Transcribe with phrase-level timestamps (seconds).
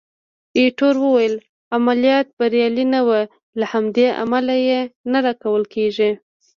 [0.59, 1.35] ایټور وویل:
[1.75, 3.21] عملیات بریالي نه وو،
[3.59, 4.79] له همدې امله یې
[5.11, 6.11] نه راکول کېږي.